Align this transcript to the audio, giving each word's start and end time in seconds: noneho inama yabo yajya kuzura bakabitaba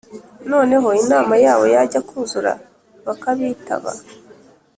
noneho 0.51 0.87
inama 1.01 1.33
yabo 1.45 1.63
yajya 1.73 1.99
kuzura 2.09 2.51
bakabitaba 3.05 3.91